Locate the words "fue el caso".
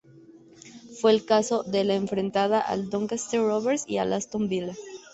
0.99-1.61